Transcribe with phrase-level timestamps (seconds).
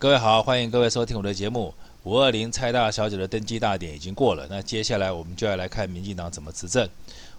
[0.00, 1.74] 各位好，欢迎各位收听我的节目。
[2.04, 6.88] 五二零蔡大小姐的登基大典已经过了，那接下来我们就要来看民进党怎么执政。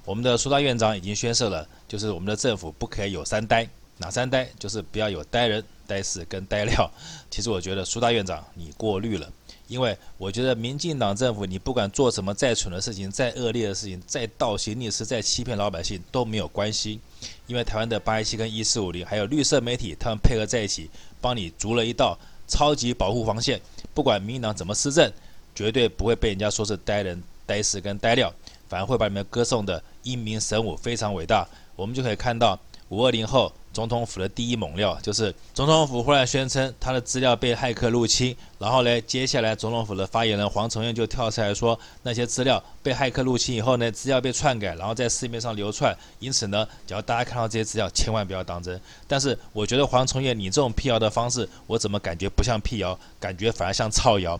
[0.05, 4.47] 我们的苏大院长已经宣誓了，就是我们的政府不可以有三呆，哪三呆？
[4.59, 6.88] 就是不要有呆人、呆事跟呆料。
[7.31, 9.27] 其实我觉得苏大院长你过滤了，
[9.67, 16.99] 因为我觉得民进党政府你不管做什么再蠢的事情、再恶劣的事情、再倒行逆施、再欺骗老百姓都没有关系，
[17.47, 22.16] 因为台湾的八一七跟一四五零还有绿色媒体他们配合在一起，帮你筑了一道。
[22.51, 23.59] 超级保护防线，
[23.93, 25.09] 不管民进党怎么施政，
[25.55, 28.31] 绝对不会被人家说是呆人、呆事跟呆料，
[28.67, 31.47] 反而会把你们歌颂的英明神武，非常伟大。
[31.77, 33.51] 我们就可以看到五二零后。
[33.73, 48.80] 总统府的第一猛料就是，总统府忽然宣称他的资料被骇客入侵，然后呢，接下来总统府的发言人黄崇彦就跳出来说，那些资料被骇客入侵以后呢，资料被篡改，然后在市面上流窜，因此呢，只要大家看到这些资料，千万不要当真。
[49.08, 54.39] 但是我觉得黄崇彦你这种辟谣的方式，我怎么感觉不像辟谣，感觉反而像造谣。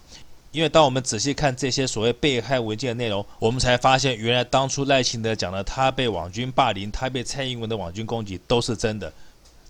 [0.52, 9.12] 因为当我们仔细看这些所谓被害文件的内容，我们才发现，原来当初赖清德讲的他被网军霸凌，他被蔡英文的网军攻击都是真的。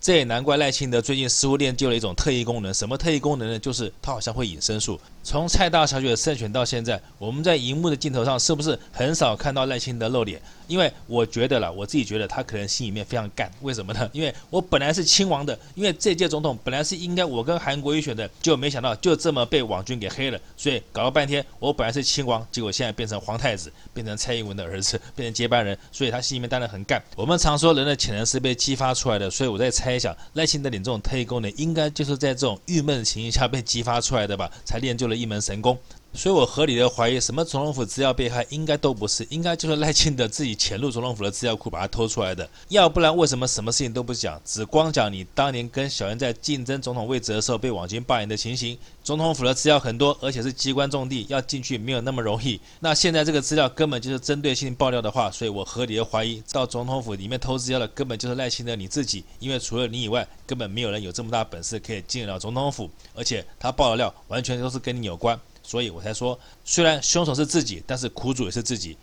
[0.01, 2.73] 这也难怪赖清德最近似乎练就了一种特异功能。
[2.73, 3.59] 什么特异功能呢？
[3.59, 4.99] 就是他好像会隐身术。
[5.23, 10.41] 从蔡大小姐的胜选到现在，我们在荧幕的镜头上是不是很少看到赖清德露脸？
[10.67, 13.51] 因为我觉得了，我自己觉得他可能心里面非常干。
[13.61, 14.09] 为什么呢？
[14.11, 20.39] 因为我本来是亲王的，因为这届总统本来是应该我跟韩国瑜选的，就没想到就这么被网军给黑了。
[20.57, 25.77] 所以搞了半天，我本来是亲王，结果现在变成皇太子，变成蔡英文的儿子，变成接班人。
[25.91, 27.03] 所以他心里面当然很干。
[27.15, 35.77] 我们常说人的潜能是被激发出来的，所以我在猜猜想，赖清德你这种特异功能，应该就是在这种郁闷情形下被激发出来的吧，才练就了一门神功。
[36.13, 42.47] 所以我合理的怀疑，什么总统府资料被害，应该都不是，应该就是赖清德自己潜入总统府的资料库把它偷出来的。
[42.67, 48.77] 要不然为什么什么事情都不讲，只光讲你当年跟小英在竞争总统位置的时候被网军霸凌的情形？
[49.03, 52.59] 总统府的资料很多，而且是机关重地，要进去没有那么容易。
[52.81, 65.39] 那现在这个资料根本就是针对性爆料的话，所以我合理的怀疑，到总统府里面偷资料的根本就是赖清德你自己，因为除了你以外，根本没有人有这么大本事可以进得了总统府，而且他爆的料完全都是跟你有关。
[65.71, 68.97] 所以我才说，虽然凶手是自己，但是苦主也是自己，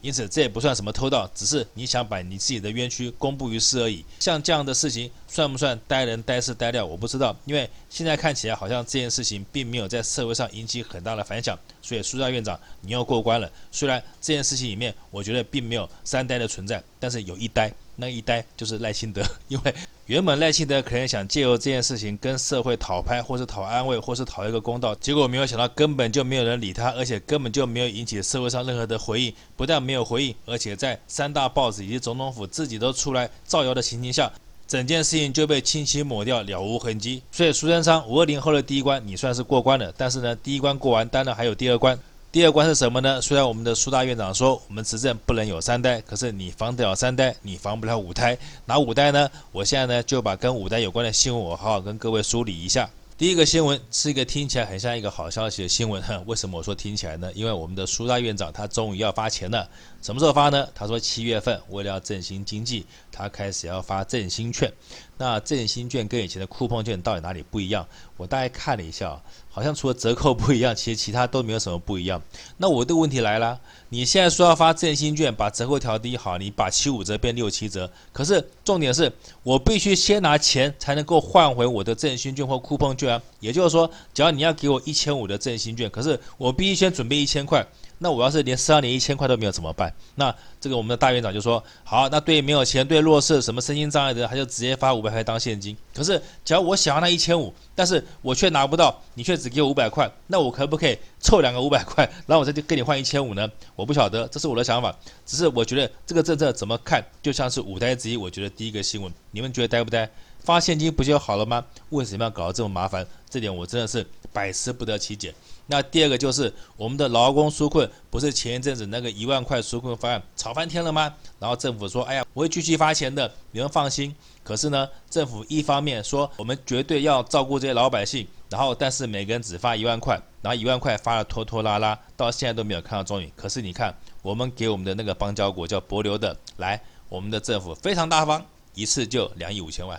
[0.00, 4.02] 因此这也不算什么偷盗，只是你想把你自己的冤屈公布于世而已。
[4.20, 6.86] 像这样的事情，算不算呆人、呆事、呆料？
[6.86, 11.58] 我不知道，因为现在看起来好像这件事情并没有在社会上引起很大的反响。
[11.82, 13.52] 所以苏大院长，你又过关了。
[13.70, 19.74] 虽然这件事情里面，我觉得并没有三呆的存在，但是有一呆，那一呆就是赖清德，因为。
[20.06, 29.32] 原本赖清德可能想借由这件事情跟社会讨拍，或是讨安慰，或是讨一个公道，结果没有想到根本就没有人理他，而且根本就没有引起社会上任何的回应。
[29.56, 34.30] 不但没有回应，而且在三大报纸以及总统府自己都出来造谣的情形下，
[34.68, 37.22] 整件事情就被轻轻抹掉，了无痕迹。
[37.32, 41.98] 所以苏贞昌五二零后的第一关你算是过关了，但是呢，第一关过完，当然还有第二关。
[42.34, 43.22] 第二关是什么呢？
[43.22, 48.36] 虽然我们的苏大院长说我们执政不能有三胎，可是你防得了三胎，你防不了五胎。
[48.66, 49.30] 哪五胎呢？
[49.52, 52.90] 我现在呢就把跟五胎有关的新闻，我好好跟各位梳理一下。
[53.16, 57.30] 第一个新闻是一个听起来很像一个好消息的新闻，哼，为什么我说听起来呢？
[57.36, 59.70] 因为我们的苏大院长他终于要发钱了，
[60.04, 60.68] 什么时候发呢？
[60.74, 64.70] 他说七月份为了要振兴经济，他开始要发振兴券。
[65.16, 67.86] 那振兴券跟以前的酷碰券到底哪里不一样？
[68.18, 72.20] 我大概看了一下，好像除了折扣不一样，其实其他都没有什么不一样。
[72.58, 79.10] 那我的问题来了，你现在说要发振兴券，把折扣调低好，你把七五折变六七折，可是重点是
[79.42, 83.22] 我必须先拿钱才能够换回我的振兴券或酷碰券啊。
[83.40, 87.66] 也就是说，只要你要给我一千五的振兴券，可是我必须先准备一千块。
[87.98, 89.92] 那我要是连十二年一千块都没有怎么办？
[90.16, 95.76] 那这个我们的大院长就说好，那对没有钱、对弱势、什么身心障碍的，他就直接发五百块当现金。
[95.94, 103.48] 可是，假如我想要那一千五，但是我却拿不到，你却只给我五百块，那我可不可以凑两个五百块，然后我再去跟你换一千五呢？
[103.76, 104.94] 我不晓得，这是我的想法。
[105.24, 108.16] 只是我觉得这个政策怎么看，就像是五呆之一。
[108.16, 110.08] 我觉得第一个新闻，你们觉得呆不呆？
[110.40, 111.64] 发现金不就好了吗？
[111.88, 113.06] 为什么要搞得这么麻烦？
[113.30, 115.34] 这点我真的是百思不得其解。
[115.66, 121.14] 那第二个就是我们的劳工纾困，不是前一阵子那个一万块纾困方案吵翻天了吗？
[121.38, 124.14] 然后政府说，哎呀，我会继续发钱的，你们放心。
[124.42, 133.32] 可是呢，政府一方面说我们绝对要照顾这些老百姓，然后但是每个人只发一万块，然后一万块发了拖拖拉拉，到现在都没有看到踪影。
[133.34, 136.78] 可是你看，我们给我们的那个邦交国叫帛琉的，来，
[137.08, 138.44] 我们的政府非常大方，
[138.74, 139.98] 一次就两亿五千万。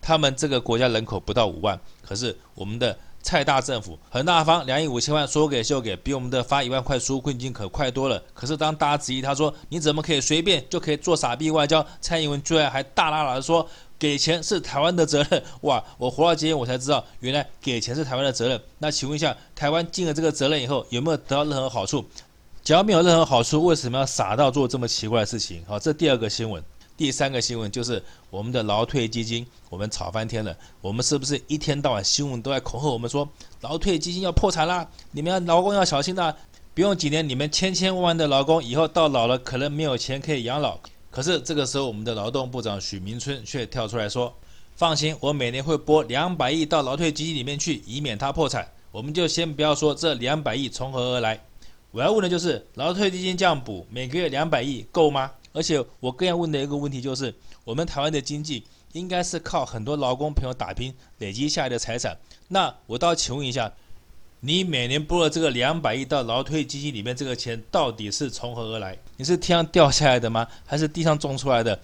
[0.00, 2.98] 他们这个国家人口不到五万，可是我们的。
[3.24, 8.22] 蔡大政府很大方，两亿五千万说给就给，比我们的发一万块纾困金可快多了。
[8.34, 11.84] 可是当大家质疑他说，你怎么可以随便就可以做傻逼外交？
[12.02, 13.66] 蔡英文居然还大喇喇的说，
[13.98, 15.42] 给钱是台湾的责任。
[15.62, 18.60] 哇，我活到今天我才知道，原来给钱是台湾的责任。
[18.78, 22.04] 那请问一下，台湾尽了这个责任以后，有没有得到任何好处？
[22.62, 25.64] 只要没有任何好处，为什么要傻到做这么奇怪的事情？
[25.66, 26.62] 好，这第二个新闻。
[26.96, 30.56] 第三个新闻就是我们的劳退基金，我们吵翻天了。
[30.80, 33.28] 我们是不是一天到晚新闻都在恐吓我们说，
[33.62, 34.86] 劳退基金要破产啦？
[35.10, 36.32] 你们要劳工要小心呐！
[36.72, 40.78] 不用几年，你们千千万万的劳工以后到老了可能没有钱可以养老。
[41.10, 44.32] 可是这个时候，我们的劳动部长许明春却跳出来说
[44.74, 51.40] ：“放心，我每年会拨两百亿到劳退基金里面去，以免它破产。”我们就先不要说这两百亿从何而来，
[51.90, 55.32] 我要问的就是劳退基金这样补，每个月两百亿够吗？
[55.54, 57.32] 而且我更要问的一个问题就是，
[57.64, 62.14] 我们台湾的经济应该是靠很多劳工朋友打拼累积下来的财产。
[62.48, 63.72] 那我倒请问一下，
[64.40, 68.98] 你每年拨了这个两百亿到劳退基金里面，这个钱到底是从何而来？
[69.16, 70.46] 你是天上掉下来的吗？
[70.66, 71.80] 还是地上种出来的？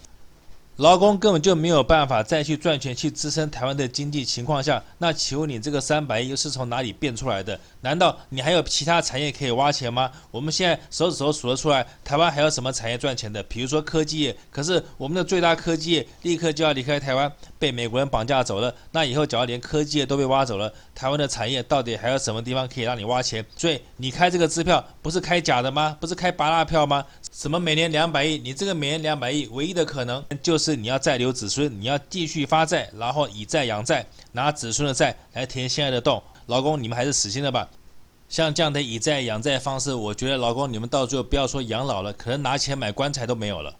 [0.81, 7.61] 劳工根本就没有办法再去赚钱去支撑台湾的经济情况下，那请问你这个三百亿又是从哪里变出来的？
[7.82, 10.11] 难道你还有其他产业可以挖钱吗？
[10.31, 13.43] 我们现在手指头数得出来，台湾还有什么产业赚钱的？
[13.43, 18.75] 比如说科技业，可是我们的最大科技业立刻就要离开台湾，被美国人绑架走了。
[18.93, 23.44] 那以后只要连科技业都被挖走了，台湾的产业到底还有什么地方可以让你挖钱？
[23.55, 25.94] 所以你开这个支票不是开假的吗？
[26.00, 27.05] 不是开芭乐票吗？
[27.31, 28.38] 什么每年两百亿？
[28.38, 30.69] 你这个每年两百亿，唯一的可能就是。
[30.76, 36.22] 你要再留子孙，你要继续发债，然后以债养债，拿子孙的债来填现在的洞。
[36.46, 37.69] 老公，你们还是死心了吧？
[38.28, 43.75] 像这样的以债养债方式，我觉得老公你们到最后不要说养老了，可能拿钱买棺材都没有了。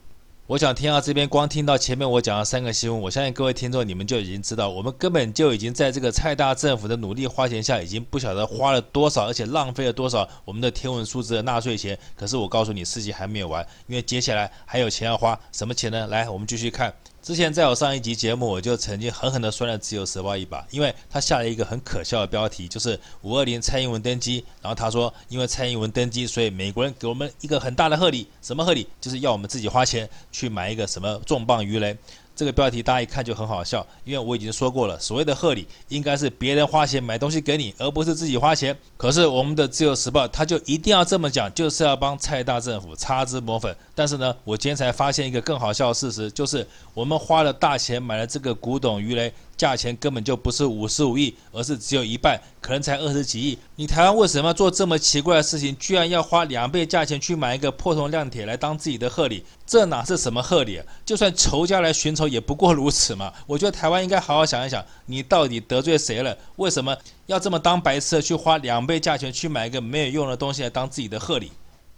[0.51, 11.97] 我想听到这边，光听到前面我讲的三个新闻，我相信各位听众你们就已经知道，我们根本就已经在这个蔡大政府的努力花钱下，已经不晓得花了多少，而且浪费了多少我们的天文数字的纳税钱。
[12.17, 16.09] 可是我告诉你，事情还没有完，因为接下来还有钱要花，什么钱呢？
[16.09, 16.93] 来，我们继续看。
[17.23, 28.87] 之前在我上一集节目，我就曾经狠狠的摔了《自由时报》一把，因为他下了一个很可笑的标题，就是“五二零蔡英文登基”，然后他说，因为蔡英文登基，所以美国人给我们一个很大的贺礼，什么贺礼？
[29.03, 31.95] 就是要我们自己花钱去买一个什么重磅鱼雷。
[32.35, 38.77] 这个标题大家一看就很好笑，因为我已经说过了，所谓的贺礼应该是别人花钱买东西给你，而不是自己花钱。
[38.97, 43.77] 可是我们的《自由时报》他就一定要这么讲，就是要帮蔡大政府擦脂抹粉。
[43.95, 49.33] 但是呢，我今天才发现一个更好笑的事实，就是我们花了大钱买了这个古董鱼雷。
[49.57, 53.59] 价钱根本就不是五十五亿，而是只有一半，可能才二十几亿。
[53.77, 55.77] 你台湾为什么要做这么奇怪的事情？
[55.79, 59.45] 居然要花两倍价钱去买一个破铜烂铁来当自己的贺礼？
[59.67, 60.87] 这哪是什么贺礼啊？
[61.05, 63.33] 就算仇家来寻仇，也不过如此嘛。
[63.47, 66.37] 我觉得台湾应该好好想一想，你到底得罪谁了？
[66.57, 66.97] 为什么
[67.27, 71.53] 要这么当白痴去花两倍价钱去买一个没有用的东西来当自己的贺礼？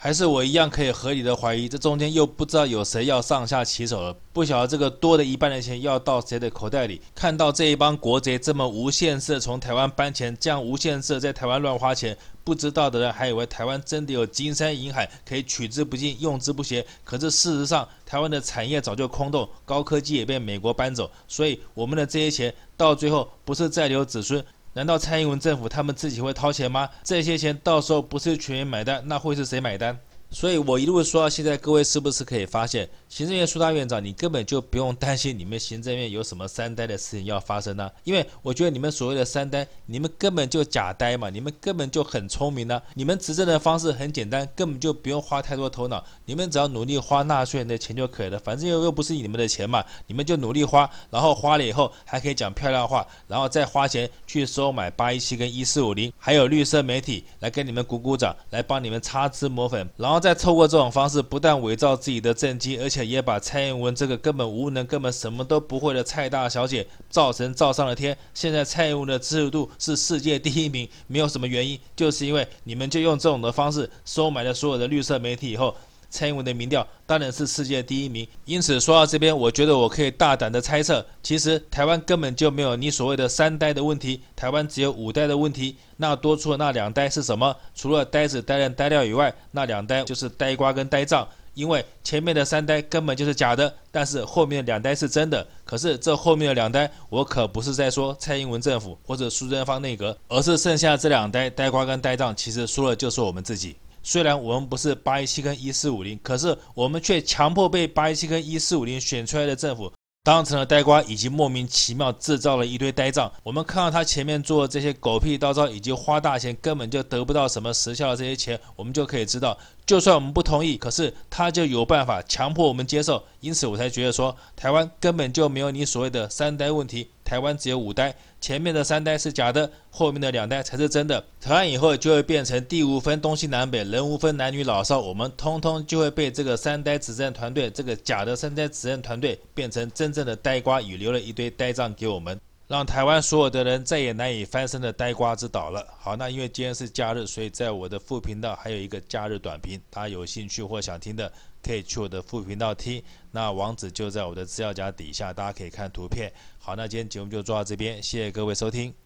[0.05, 7.01] 还是我一样可以合理的怀疑，这中间又不知道有谁要上下其手了，不晓得这个多的一半的钱要到谁的口袋里。
[7.15, 16.85] 看到这一帮国贼这么无限制从台湾搬钱，这样无限制在台湾乱花钱，不知道的人还以为台湾真的有金山银海可以取之不尽、用之不竭。
[17.05, 24.44] 可是事实上，台湾的产业早就空洞，高科技也被美国搬走，所以我们的这些钱到最后不是再留子孙。
[24.74, 26.88] 难道蔡英文政府他们自己会掏钱吗？
[27.05, 29.98] 这些钱到时候不是全员买单，那会是谁买单？
[30.31, 37.91] 所以我一路说到现在，各位是不是可以发现，行政院苏大院长，你根本就不用担心你们行政院有什么三呆的事情要发生呢？
[38.05, 42.81] 因为我觉得你们所谓的三呆，你们根本就假呆嘛，你们根本就很聪明呢。
[42.97, 60.23] 你们执政的方式很简单，根本就不用花太多头脑，你们只要努力花纳税人的钱就可以了，反正又又不是你们的钱嘛，你们就努力花，然后花了以后还可以讲漂亮话，然后再花钱去收买八一七跟一四五零，还有绿色媒体来给你们鼓鼓掌，来帮你们擦脂抹粉，然后。
[60.23, 68.17] 再透过这种方式，不但伪造自己的政绩，而且也把蔡英文这个根本无能、根本什么都不会的蔡大小姐造成造上了天。
[68.35, 75.75] 现在蔡英文的支持度是世界第一名，没有什么原因，就是因为你们就用这种的方式收买了所有的绿色媒体以后，
[76.11, 78.27] 蔡英文的民调当然是世界第一名。
[78.44, 85.77] 因此说到这边，我觉得我可以大胆的猜测，其实台湾根本就没有你所谓的三呆的问题，台湾只有五呆的问题。
[85.97, 87.56] 那多出的那两呆是什么？
[87.75, 91.27] 除了呆子、呆人、呆料以外，那两呆就是呆瓜跟呆账。
[91.55, 95.47] 因为前面的三呆根本就是假的，但是后面两呆是真的。
[95.65, 103.77] 可是这后面的两呆，我可不是在说蔡英文政府或者苏贞芳内阁，而是剩下这两呆，呆瓜跟呆账，其实说的就是我们自己。
[104.03, 109.93] 虽然我们不是八一七跟一四五零，可是我们却强迫被八一七跟一四五零选出来的政府。
[110.24, 113.32] 当成了呆瓜，以及莫名其妙制造了一堆呆账。
[113.43, 123.24] 我们看到他前面做的这些狗屁倒招，以及花大钱根本就得不到什么实效的这些钱，我们就可以知道，就算我们不同意，可是他就有办法强迫我们接受。
[123.41, 127.10] 因此，我才觉得说，台湾根本就没有你所谓的三呆问题。
[127.32, 131.24] 台湾只有五呆，前面的三呆是假的，后面的两呆才是真的。
[131.41, 145.86] 台湾以后就会变成地无分东西南北，人无分男女老少，我们通通就会被这个三呆执政团队，这个假的三呆执政团队变成真正的呆瓜，与留了一堆呆账给我们，让台湾所有的人再也难以翻身的呆瓜之岛了。
[145.98, 151.32] 好，那因为今天是假日，所以在我的副频道还有一个假日短评，大家有兴趣或想听的，
[151.63, 153.03] 可以去我的副频道听。
[153.31, 156.33] 那网址就在我的资料夹底下，大家可以看图片。
[156.59, 159.02] 好，那今天节目就做到这边，谢谢各位收听。